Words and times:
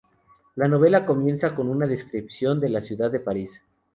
La 0.55 0.67
novela 0.67 1.05
comienza 1.05 1.53
con 1.53 1.69
una 1.69 1.85
descripción 1.85 2.59
de 2.59 2.69
la 2.69 2.83
ciudad 2.83 3.11
de 3.11 3.19
París. 3.19 3.61